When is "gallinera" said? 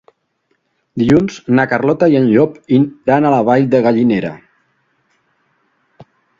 3.89-4.35